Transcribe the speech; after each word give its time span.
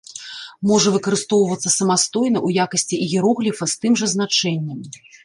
Можа 0.69 0.93
выкарыстоўвацца 0.95 1.73
самастойна 1.73 2.37
ў 2.47 2.65
якасці 2.65 2.99
іерогліфа 3.09 3.63
з 3.75 3.85
тым 3.85 3.93
жа 4.03 4.11
значэннем. 4.15 4.79